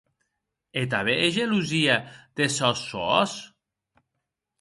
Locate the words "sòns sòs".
2.57-3.31